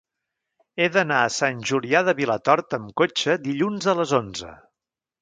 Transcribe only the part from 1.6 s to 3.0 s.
Julià de Vilatorta amb